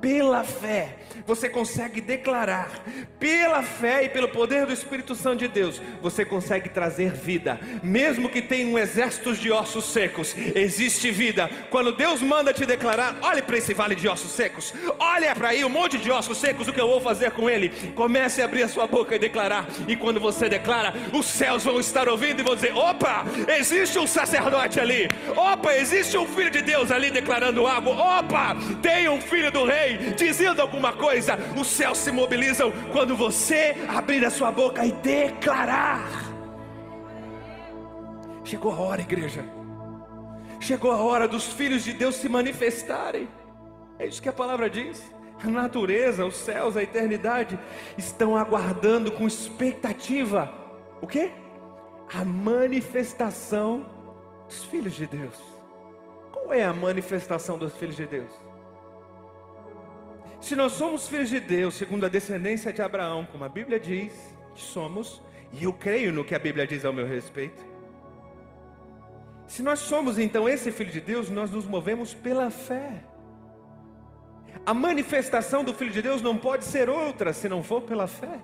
[0.00, 2.70] pela fé, você consegue declarar,
[3.18, 8.28] pela fé e pelo poder do Espírito Santo de Deus, você consegue trazer vida, mesmo
[8.28, 11.48] que tenha um exército de ossos secos, existe vida.
[11.70, 15.64] Quando Deus manda te declarar, olhe para esse vale de ossos secos, olha para aí
[15.64, 17.70] um monte de ossos secos, o que eu vou fazer com ele?
[17.94, 21.80] Comece a abrir a sua boca e declarar, e quando você declara, os céus vão
[21.80, 23.24] estar ouvindo e vão dizer: opa,
[23.58, 29.08] existe um sacerdote ali, opa, existe um filho de Deus ali declarando algo, opa, tem
[29.08, 29.83] um filho do rei
[30.16, 36.08] dizendo alguma coisa, os céus se mobilizam quando você abrir a sua boca e declarar.
[38.44, 39.44] Chegou a hora, igreja.
[40.60, 43.28] Chegou a hora dos filhos de Deus se manifestarem.
[43.98, 45.02] É isso que a palavra diz.
[45.42, 47.58] A natureza, os céus, a eternidade
[47.98, 50.52] estão aguardando com expectativa
[51.00, 51.32] o quê?
[52.14, 53.84] A manifestação
[54.46, 55.34] dos filhos de Deus.
[56.32, 58.30] Qual é a manifestação dos filhos de Deus?
[60.44, 64.12] Se nós somos filhos de Deus, segundo a descendência de Abraão, como a Bíblia diz
[64.54, 67.64] que somos, e eu creio no que a Bíblia diz ao meu respeito.
[69.46, 73.02] Se nós somos então esse filho de Deus, nós nos movemos pela fé.
[74.66, 78.38] A manifestação do filho de Deus não pode ser outra se não for pela fé.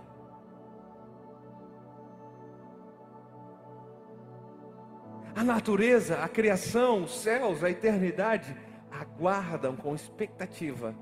[5.36, 8.56] A natureza, a criação, os céus, a eternidade
[8.90, 10.94] aguardam com expectativa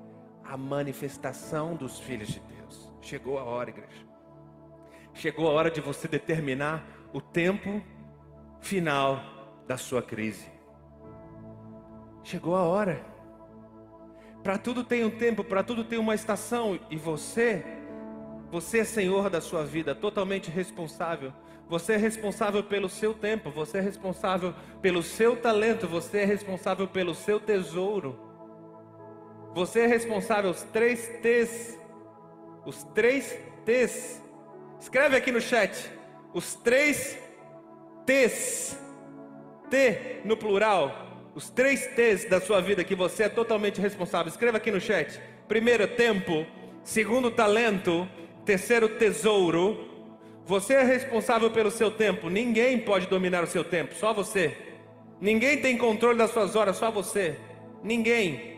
[0.48, 2.90] a manifestação dos filhos de Deus.
[3.02, 4.06] Chegou a hora, igreja.
[5.12, 7.82] Chegou a hora de você determinar o tempo
[8.60, 9.20] final
[9.66, 10.46] da sua crise.
[12.24, 13.04] Chegou a hora.
[14.42, 17.64] Para tudo tem um tempo, para tudo tem uma estação, e você,
[18.50, 21.32] você é senhor da sua vida, totalmente responsável.
[21.68, 26.88] Você é responsável pelo seu tempo, você é responsável pelo seu talento, você é responsável
[26.88, 28.27] pelo seu tesouro.
[29.54, 31.78] Você é responsável, os três T's.
[32.64, 34.22] Os três T's.
[34.80, 35.90] Escreve aqui no chat.
[36.32, 37.18] Os três
[38.06, 38.78] T's.
[39.70, 41.06] T no plural.
[41.34, 44.28] Os três T's da sua vida que você é totalmente responsável.
[44.30, 45.20] Escreva aqui no chat.
[45.46, 46.46] Primeiro, tempo.
[46.84, 48.08] Segundo, talento.
[48.44, 49.88] Terceiro, tesouro.
[50.48, 52.30] Você é responsável pelo seu tempo.
[52.30, 54.56] Ninguém pode dominar o seu tempo, só você.
[55.20, 57.36] Ninguém tem controle das suas horas, só você.
[57.84, 58.57] Ninguém.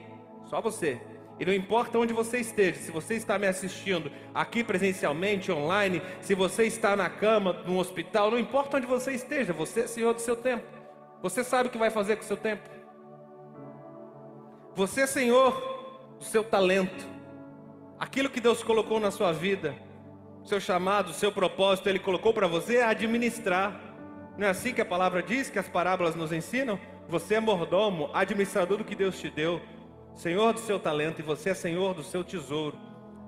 [0.50, 1.00] Só você.
[1.38, 6.34] E não importa onde você esteja, se você está me assistindo aqui presencialmente, online, se
[6.34, 10.20] você está na cama, no hospital, não importa onde você esteja, você é senhor do
[10.20, 10.66] seu tempo.
[11.22, 12.68] Você sabe o que vai fazer com o seu tempo.
[14.74, 17.06] Você é senhor do seu talento.
[17.98, 19.74] Aquilo que Deus colocou na sua vida,
[20.44, 23.80] seu chamado, seu propósito, Ele colocou para você é administrar.
[24.36, 26.78] Não é assim que a palavra diz, que as parábolas nos ensinam?
[27.08, 29.60] Você é mordomo, administrador do que Deus te deu
[30.14, 32.78] senhor do seu talento e você é senhor do seu tesouro,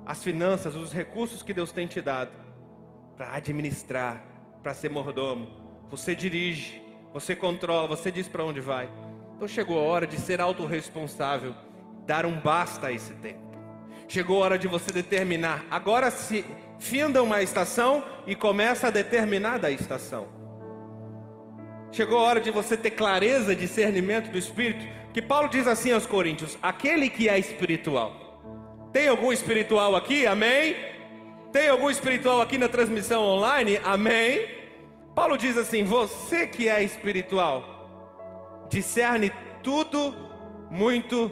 [0.05, 2.33] as finanças, os recursos que Deus tem te dado
[3.17, 4.23] para administrar,
[4.63, 5.49] para ser mordomo.
[5.91, 8.89] Você dirige, você controla, você diz para onde vai.
[9.37, 11.55] Então chegou a hora de ser autorresponsável,
[12.07, 13.41] dar um basta a esse tempo.
[14.09, 15.65] Chegou a hora de você determinar.
[15.71, 16.45] Agora se
[16.79, 20.29] finda uma estação e começa a determinar da estação.
[21.93, 26.07] Chegou a hora de você ter clareza, discernimento do Espírito que Paulo diz assim aos
[26.07, 28.23] Coríntios: aquele que é espiritual.
[28.93, 30.27] Tem algum espiritual aqui?
[30.27, 30.77] Amém?
[31.53, 33.79] Tem algum espiritual aqui na transmissão online?
[33.85, 34.49] Amém?
[35.15, 40.15] Paulo diz assim: você que é espiritual, discerne tudo
[40.71, 41.31] muito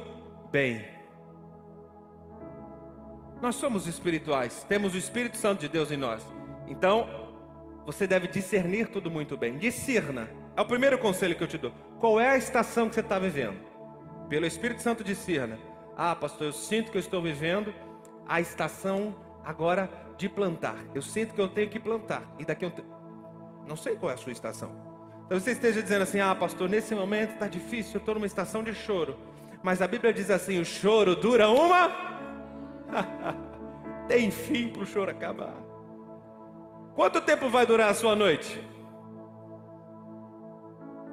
[0.51, 0.85] bem.
[3.41, 6.23] Nós somos espirituais, temos o Espírito Santo de Deus em nós.
[6.69, 7.09] Então,
[7.87, 9.57] você deve discernir tudo muito bem.
[9.57, 10.29] Discerna.
[10.55, 11.73] É o primeiro conselho que eu te dou.
[11.99, 13.70] Qual é a estação que você está vivendo?
[14.31, 15.59] Pelo Espírito Santo discerna.
[15.97, 17.75] Ah, pastor, eu sinto que eu estou vivendo
[18.29, 19.13] a estação
[19.45, 20.77] agora de plantar.
[20.95, 22.23] Eu sinto que eu tenho que plantar.
[22.39, 22.85] E daqui eu te...
[23.67, 24.71] não sei qual é a sua estação.
[25.23, 28.63] Talvez você esteja dizendo assim: "Ah, pastor, nesse momento está difícil, eu estou numa estação
[28.63, 29.17] de choro".
[29.65, 31.91] Mas a Bíblia diz assim: "O choro dura uma
[34.07, 35.57] tem fim para o choro acabar".
[36.95, 38.65] Quanto tempo vai durar a sua noite?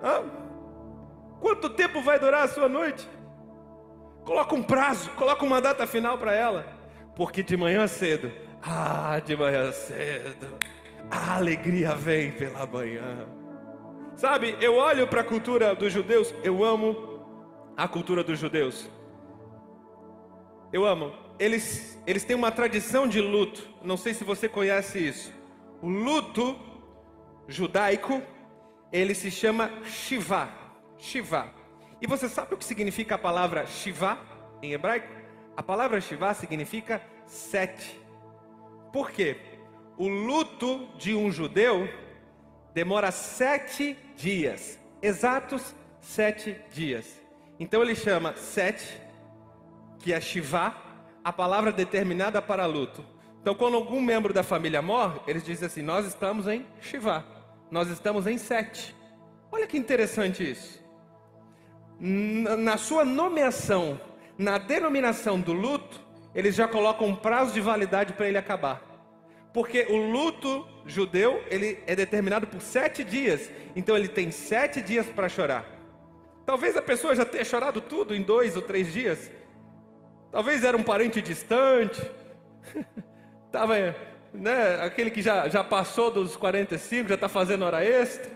[0.03, 0.46] Hã?
[1.39, 3.07] Quanto tempo vai durar a sua noite?
[4.23, 6.65] Coloca um prazo, coloca uma data final para ela.
[7.15, 10.57] Porque de manhã cedo, ah, de manhã cedo,
[11.09, 13.27] a alegria vem pela manhã.
[14.15, 17.21] Sabe, eu olho para a cultura dos judeus, eu amo
[17.77, 18.89] a cultura dos judeus.
[20.73, 21.13] Eu amo.
[21.39, 23.67] Eles, eles têm uma tradição de luto.
[23.83, 25.31] Não sei se você conhece isso.
[25.81, 26.57] O luto
[27.47, 28.21] judaico,
[28.91, 30.49] ele se chama Shiva.
[30.97, 31.53] Shiva.
[32.01, 34.17] E você sabe o que significa a palavra Shiva
[34.61, 35.11] em hebraico?
[35.55, 37.99] A palavra Shiva significa sete.
[38.91, 39.37] Por quê?
[39.97, 41.87] O luto de um judeu
[42.73, 47.19] demora sete dias, exatos sete dias.
[47.59, 49.01] Então ele chama sete,
[49.99, 50.75] que é Shiva,
[51.23, 53.03] a palavra determinada para luto.
[53.41, 57.25] Então, quando algum membro da família morre, eles dizem assim: Nós estamos em Shiva,
[57.71, 58.95] nós estamos em sete.
[59.51, 60.83] Olha que interessante isso.
[61.99, 63.99] Na sua nomeação,
[64.37, 65.99] na denominação do luto,
[66.35, 68.81] eles já colocam um prazo de validade para ele acabar.
[69.51, 73.49] Porque o luto judeu, ele é determinado por sete dias.
[73.75, 75.65] Então ele tem sete dias para chorar.
[76.45, 79.31] Talvez a pessoa já tenha chorado tudo em dois ou três dias.
[80.31, 82.01] Talvez era um parente distante.
[83.47, 83.95] Estava,
[84.33, 88.29] né, aquele que já, já passou dos 45, já está fazendo hora extra.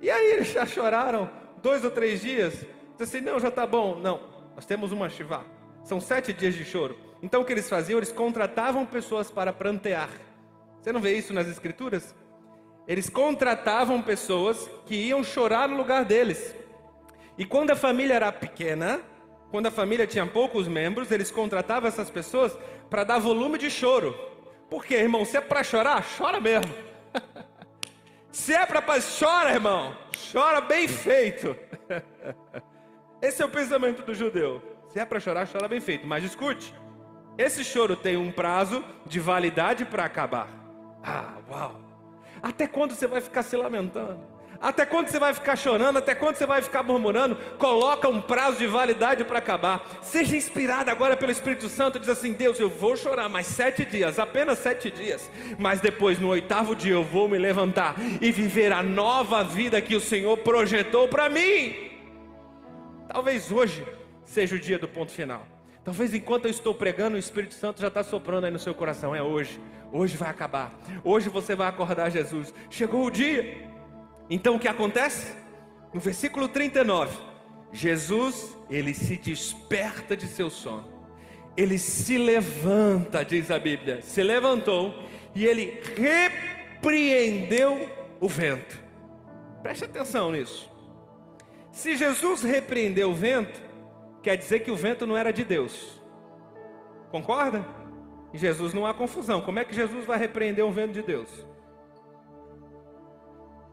[0.00, 1.30] E aí eles já choraram
[1.62, 2.54] dois ou três dias.
[2.98, 3.94] Disse assim, não, já está bom.
[3.94, 4.20] Não,
[4.56, 5.44] nós temos uma Shiva.
[5.84, 6.98] São sete dias de choro.
[7.22, 7.96] Então o que eles faziam?
[7.98, 10.10] Eles contratavam pessoas para prantear.
[10.80, 12.14] Você não vê isso nas escrituras?
[12.88, 16.54] Eles contratavam pessoas que iam chorar no lugar deles.
[17.36, 19.00] E quando a família era pequena,
[19.50, 22.56] quando a família tinha poucos membros, eles contratavam essas pessoas
[22.90, 24.18] para dar volume de choro.
[24.68, 26.74] Porque, irmão, se é para chorar, chora mesmo.
[28.32, 29.96] se é para chora, irmão,
[30.32, 31.56] chora bem feito.
[33.20, 34.62] Esse é o pensamento do judeu.
[34.92, 36.06] Se é para chorar, chora bem feito.
[36.06, 36.74] Mas escute,
[37.36, 40.48] esse choro tem um prazo de validade para acabar.
[41.02, 41.80] Ah, uau!
[42.42, 44.20] Até quando você vai ficar se lamentando?
[44.60, 45.98] Até quando você vai ficar chorando?
[45.98, 47.36] Até quando você vai ficar murmurando?
[47.58, 49.86] Coloca um prazo de validade para acabar.
[50.02, 52.00] Seja inspirado agora pelo Espírito Santo.
[52.00, 55.30] Diz assim: Deus, eu vou chorar mais sete dias, apenas sete dias.
[55.58, 59.94] Mas depois, no oitavo dia, eu vou me levantar e viver a nova vida que
[59.94, 61.87] o Senhor projetou para mim.
[63.08, 63.86] Talvez hoje
[64.24, 65.46] seja o dia do ponto final.
[65.82, 69.14] Talvez enquanto eu estou pregando, o Espírito Santo já está soprando aí no seu coração.
[69.14, 69.58] É hoje.
[69.90, 70.78] Hoje vai acabar.
[71.02, 72.52] Hoje você vai acordar Jesus.
[72.68, 73.66] Chegou o dia.
[74.28, 75.34] Então o que acontece?
[75.92, 77.16] No versículo 39,
[77.72, 80.86] Jesus, ele se desperta de seu sono.
[81.56, 84.94] Ele se levanta, diz a Bíblia, se levantou
[85.34, 87.90] e ele repreendeu
[88.20, 88.78] o vento.
[89.62, 90.70] Preste atenção nisso.
[91.78, 93.62] Se Jesus repreendeu o vento,
[94.20, 96.02] quer dizer que o vento não era de Deus.
[97.08, 97.64] Concorda?
[98.34, 99.40] Em Jesus não há confusão.
[99.40, 101.28] Como é que Jesus vai repreender o vento de Deus?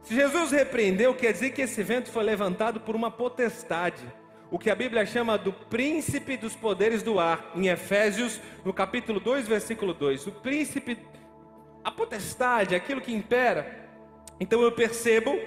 [0.04, 4.06] Se Jesus repreendeu, quer dizer que esse vento foi levantado por uma potestade,
[4.52, 9.20] o que a Bíblia chama do príncipe dos poderes do ar, em Efésios, no capítulo
[9.20, 10.28] 2, versículo 2.
[10.28, 10.96] O príncipe,
[11.84, 13.90] a potestade, aquilo que impera.
[14.40, 15.40] Então eu percebo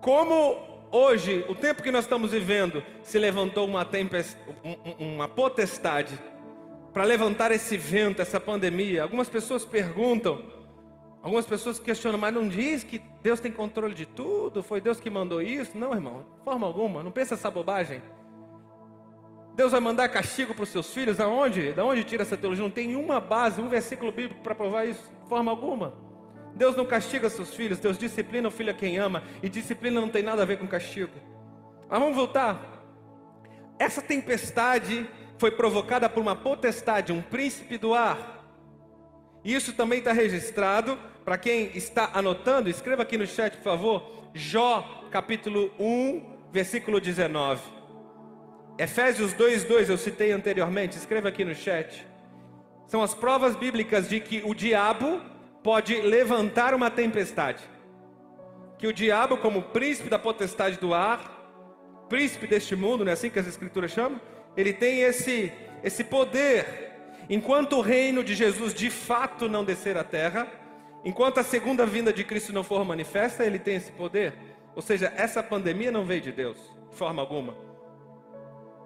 [0.00, 3.86] como hoje, o tempo que nós estamos vivendo, se levantou uma,
[4.98, 6.18] uma potestade
[6.92, 9.02] para levantar esse vento, essa pandemia.
[9.02, 10.58] Algumas pessoas perguntam
[11.22, 14.62] Algumas pessoas questionam, mas não diz que Deus tem controle de tudo?
[14.62, 15.76] Foi Deus que mandou isso?
[15.76, 17.02] Não, irmão, de forma alguma.
[17.02, 18.00] Não pensa essa bobagem.
[19.54, 21.18] Deus vai mandar castigo para os seus filhos?
[21.18, 21.72] Aonde?
[21.72, 22.62] Da onde tira essa teologia?
[22.62, 25.92] Não tem uma base, um versículo bíblico para provar isso, de forma alguma.
[26.58, 30.08] Deus não castiga seus filhos, Deus disciplina o filho a quem ama, e disciplina não
[30.08, 31.12] tem nada a ver com castigo.
[31.88, 32.84] Mas vamos voltar.
[33.78, 38.44] Essa tempestade foi provocada por uma potestade, um príncipe do ar.
[39.44, 45.06] Isso também está registrado para quem está anotando, escreva aqui no chat, por favor, Jó,
[45.12, 47.62] capítulo 1, versículo 19.
[48.76, 52.04] Efésios 2:2 eu citei anteriormente, escreva aqui no chat.
[52.88, 55.20] São as provas bíblicas de que o diabo
[55.68, 57.62] pode levantar uma tempestade.
[58.78, 61.20] Que o diabo, como príncipe da potestade do ar,
[62.08, 64.18] príncipe deste mundo, não é assim que as escrituras chamam?
[64.56, 65.52] Ele tem esse,
[65.84, 66.94] esse poder.
[67.28, 70.48] Enquanto o reino de Jesus de fato não descer à terra,
[71.04, 74.32] enquanto a segunda vinda de Cristo não for manifesta, ele tem esse poder.
[74.74, 76.56] Ou seja, essa pandemia não veio de Deus,
[76.88, 77.54] de forma alguma.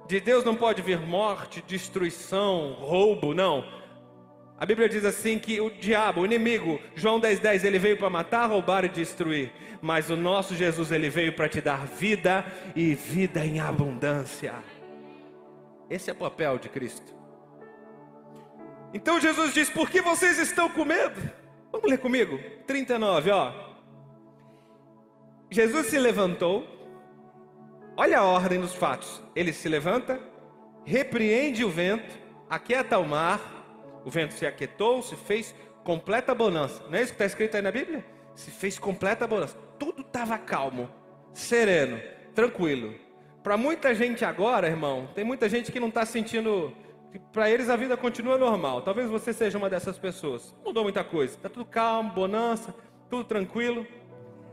[0.09, 3.82] De Deus não pode vir morte, destruição, roubo, não.
[4.63, 8.09] A Bíblia diz assim que o diabo, o inimigo, João 10,10, 10, ele veio para
[8.09, 9.51] matar, roubar e destruir.
[9.81, 12.47] Mas o nosso Jesus, ele veio para te dar vida
[12.77, 14.55] e vida em abundância.
[15.91, 17.13] Esse é o papel de Cristo.
[18.95, 21.21] Então Jesus diz: Por que vocês estão com medo?
[21.73, 22.39] Vamos ler comigo?
[22.65, 23.53] 39, ó.
[25.51, 26.65] Jesus se levantou.
[27.97, 29.21] Olha a ordem dos fatos.
[29.35, 30.21] Ele se levanta,
[30.85, 32.17] repreende o vento,
[32.49, 33.52] aquieta o mar
[34.05, 36.83] o vento se aquietou, se fez completa bonança.
[36.89, 38.05] Não é isso que está escrito aí na Bíblia?
[38.35, 39.57] Se fez completa bonança.
[39.79, 40.89] Tudo estava calmo,
[41.33, 42.01] sereno,
[42.35, 42.95] tranquilo.
[43.43, 46.73] Para muita gente agora, irmão, tem muita gente que não está sentindo.
[47.33, 48.83] Para eles a vida continua normal.
[48.83, 50.55] Talvez você seja uma dessas pessoas.
[50.65, 51.35] Mudou muita coisa.
[51.35, 52.75] Está tudo calmo, bonança,
[53.11, 53.87] tudo tranquilo.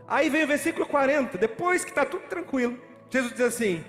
[0.08, 1.38] Aí vem o versículo 40.
[1.38, 3.84] Depois que está tudo tranquilo, Jesus diz assim: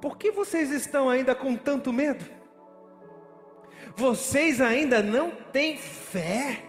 [0.00, 2.41] Por que vocês estão ainda com tanto medo?
[3.96, 6.62] Vocês ainda não têm fé?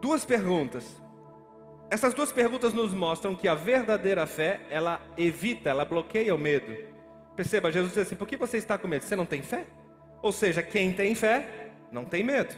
[0.00, 1.00] Duas perguntas.
[1.90, 6.76] Essas duas perguntas nos mostram que a verdadeira fé, ela evita, ela bloqueia o medo.
[7.34, 9.04] Perceba, Jesus diz assim: por que você está com medo?
[9.04, 9.66] Você não tem fé?
[10.20, 12.54] Ou seja, quem tem fé, não tem medo.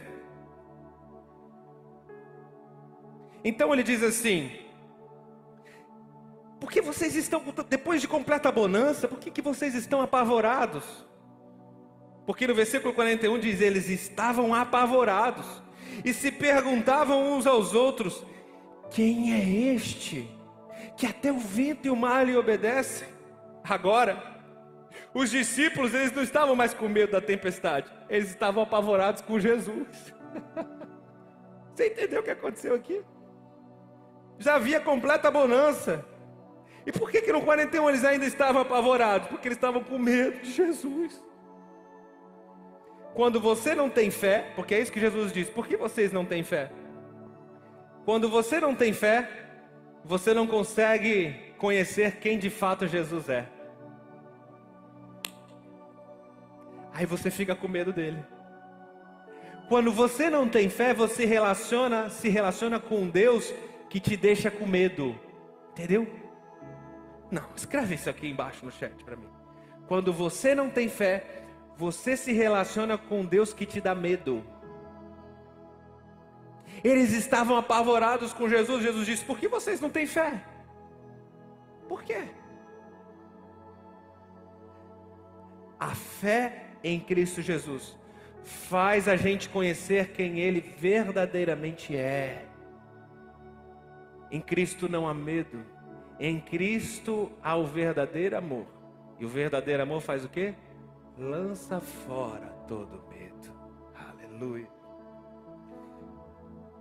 [3.43, 4.51] Então ele diz assim:
[6.61, 10.83] por que vocês estão, depois de completa bonança, por que, que vocês estão apavorados?
[12.23, 15.63] Porque no versículo 41 diz: eles estavam apavorados
[16.05, 18.23] e se perguntavam uns aos outros:
[18.91, 20.29] quem é este
[20.95, 23.07] que até o vento e o mar lhe obedecem?
[23.63, 24.21] Agora,
[25.15, 30.13] os discípulos eles não estavam mais com medo da tempestade, eles estavam apavorados com Jesus.
[31.73, 33.01] Você entendeu o que aconteceu aqui?
[34.37, 36.10] Já havia completa bonança.
[36.85, 39.27] E por que, que no 41 eles ainda estavam apavorados?
[39.27, 41.21] Porque eles estavam com medo de Jesus.
[43.13, 46.25] Quando você não tem fé, porque é isso que Jesus diz, por que vocês não
[46.25, 46.71] têm fé?
[48.05, 49.29] Quando você não tem fé,
[50.03, 53.47] você não consegue conhecer quem de fato Jesus é.
[56.93, 58.23] Aí você fica com medo dele.
[59.69, 63.53] Quando você não tem fé, você relaciona, se relaciona com um Deus
[63.89, 65.17] que te deixa com medo.
[65.71, 66.07] Entendeu?
[67.31, 69.29] Não, escreve isso aqui embaixo no chat para mim.
[69.87, 71.43] Quando você não tem fé,
[71.77, 74.43] você se relaciona com Deus que te dá medo.
[76.83, 78.83] Eles estavam apavorados com Jesus.
[78.83, 80.43] Jesus disse: Por que vocês não têm fé?
[81.87, 82.27] Por quê?
[85.79, 87.97] A fé em Cristo Jesus
[88.43, 92.45] faz a gente conhecer quem Ele verdadeiramente é.
[94.31, 95.65] Em Cristo não há medo.
[96.23, 98.67] Em Cristo há o verdadeiro amor.
[99.19, 100.53] E o verdadeiro amor faz o quê?
[101.17, 103.51] Lança fora todo medo.
[103.95, 104.67] Aleluia.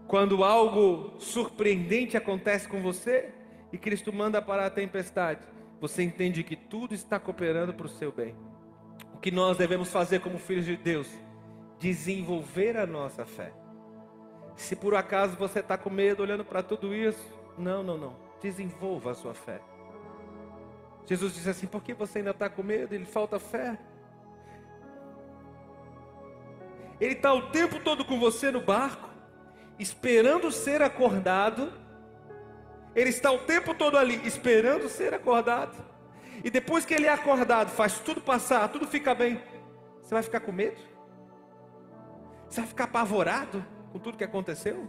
[0.07, 3.33] Quando algo surpreendente acontece com você
[3.73, 5.41] e Cristo manda parar a tempestade,
[5.81, 8.37] você entende que tudo está cooperando para o seu bem.
[9.15, 11.09] O que nós devemos fazer como filhos de Deus?
[11.79, 13.55] Desenvolver a nossa fé.
[14.55, 19.13] Se por acaso você está com medo olhando para tudo isso, não, não, não desenvolva
[19.13, 19.61] a sua fé.
[21.07, 22.95] Jesus disse assim: por que você ainda está com medo?
[22.95, 23.79] Ele falta fé.
[27.01, 29.09] Ele está o tempo todo com você no barco,
[29.79, 31.73] esperando ser acordado.
[32.95, 35.77] Ele está o tempo todo ali, esperando ser acordado.
[36.43, 39.41] E depois que ele é acordado, faz tudo passar, tudo fica bem.
[40.03, 40.81] Você vai ficar com medo?
[42.49, 44.89] Você vai ficar apavorado com tudo que aconteceu?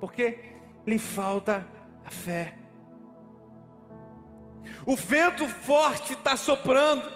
[0.00, 0.38] Porque
[0.86, 1.66] lhe falta
[2.08, 2.54] a fé.
[4.86, 7.06] O vento forte está soprando,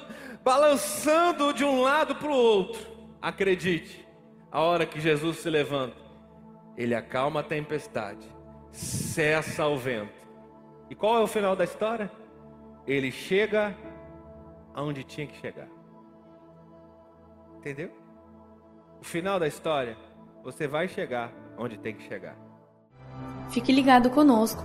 [0.45, 2.87] balançando de um lado para o outro.
[3.21, 4.07] Acredite,
[4.51, 5.97] a hora que Jesus se levanta,
[6.77, 8.27] ele acalma a tempestade,
[8.71, 10.23] cessa o vento.
[10.91, 12.11] E qual é o final da história?
[12.87, 13.75] Ele chega
[14.75, 15.69] aonde tinha que chegar.
[17.57, 17.91] Entendeu?
[19.01, 19.97] O final da história,
[20.43, 22.37] você vai chegar onde tem que chegar.
[23.49, 24.65] Fique ligado conosco.